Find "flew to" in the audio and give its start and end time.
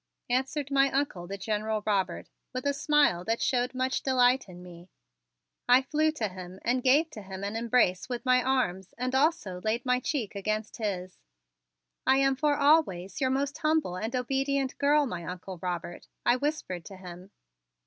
5.83-6.27